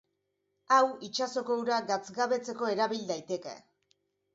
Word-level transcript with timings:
Hau 0.75 0.79
itsasoko 1.09 1.59
ura 1.67 1.79
gatzgabetzeko 1.93 2.75
erabil 2.77 3.09
daiteke. 3.15 3.61